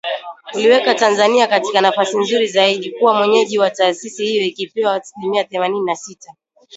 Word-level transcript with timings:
uliiweka 0.53 0.95
Tanzania 0.95 1.47
katika 1.47 1.81
nafasi 1.81 2.17
nzuri 2.17 2.47
zaidi 2.47 2.91
kuwa 2.91 3.13
mwenyeji 3.17 3.59
wa 3.59 3.69
taasisi 3.69 4.25
hiyo 4.25 4.45
ikipewa 4.45 4.95
asilimia 4.95 5.43
themanini 5.43 5.81
na 5.85 5.95
sita. 5.95 6.33